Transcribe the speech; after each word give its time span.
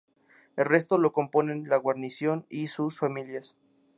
El 0.57 0.65
resto 0.65 0.97
lo 0.97 1.13
componen 1.13 1.69
la 1.69 1.77
guarnición 1.77 2.47
y 2.49 2.69
sus 2.69 2.97
familias. 2.97 3.55